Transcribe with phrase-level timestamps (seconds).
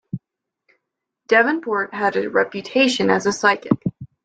[1.27, 3.79] Devenport had a reputation as a psychic.